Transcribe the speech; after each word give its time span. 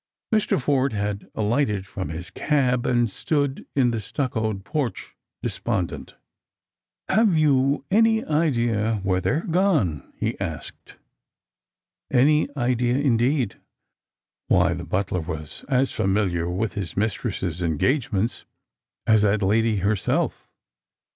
Mr. 0.33 0.59
Forde 0.59 0.93
had 0.93 1.29
alighted 1.35 1.85
from 1.85 2.09
his 2.09 2.31
cab, 2.31 2.87
and 2.87 3.07
stood 3.07 3.67
in 3.75 3.91
the 3.91 3.99
stnocoed 3.99 4.63
porch 4.63 5.15
despondent." 5.43 6.15
Have 7.07 7.35
you 7.37 7.85
any 7.91 8.25
idea 8.25 8.95
where 9.03 9.21
they're 9.21 9.45
gone?" 9.45 10.11
he 10.17 10.39
asked. 10.39 10.95
Any 12.11 12.49
idea 12.57 12.95
indeed! 12.97 13.57
Why, 14.47 14.73
the 14.73 14.85
butler 14.85 15.21
was 15.21 15.63
as 15.69 15.91
familiar 15.91 16.49
with 16.49 16.73
his 16.73 16.97
mistress's 16.97 17.61
engagements 17.61 18.43
as 19.05 19.21
that 19.21 19.43
lady 19.43 19.77
herself. 19.85 20.47